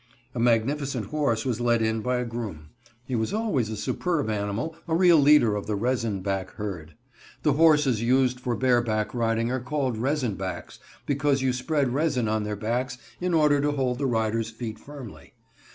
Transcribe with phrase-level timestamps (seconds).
[0.33, 2.69] A magnificent horse was led in by a groom.
[3.05, 6.95] He was always a superb animal, a real leader of the "resin back" herd.
[7.43, 12.45] The horses used for bareback riding are called "resin backs," because you spread resin on
[12.45, 15.35] their backs in order to hold the rider's feet firmly.